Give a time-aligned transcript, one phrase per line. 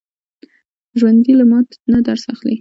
[0.99, 2.55] ژوندي له ماتو نه درس اخلي